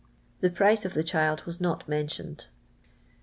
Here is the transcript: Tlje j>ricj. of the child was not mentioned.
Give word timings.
Tlje 0.41 0.51
j>ricj. 0.57 0.83
of 0.83 0.95
the 0.95 1.03
child 1.03 1.43
was 1.43 1.61
not 1.61 1.87
mentioned. 1.87 2.47